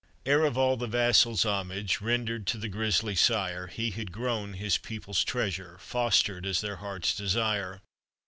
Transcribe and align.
Heir 0.25 0.45
of 0.45 0.57
all 0.57 0.77
the 0.77 0.87
vassals1 0.87 1.47
homage, 1.47 2.01
Rendered 2.01 2.47
to 2.47 2.57
the 2.57 2.67
grisly 2.67 3.13
8ire, 3.13 3.69
He 3.69 3.91
had 3.91 4.11
grown 4.11 4.53
his 4.53 4.79
people's 4.79 5.23
treasure, 5.23 5.77
Fostered 5.79 6.43
as 6.43 6.61
their 6.61 6.77
heart's 6.77 7.15
desire. 7.15 7.83